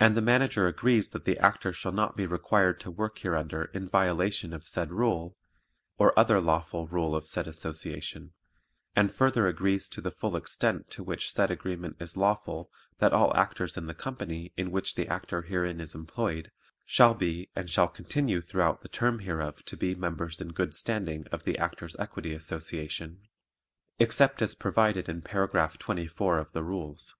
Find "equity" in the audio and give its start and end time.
22.00-22.34